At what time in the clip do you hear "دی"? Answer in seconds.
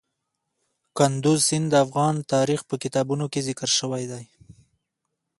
4.11-4.25